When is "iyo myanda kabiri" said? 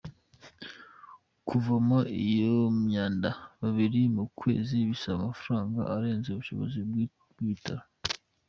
2.29-4.01